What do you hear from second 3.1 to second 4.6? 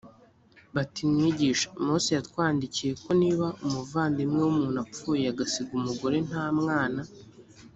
niba umuvandimwe w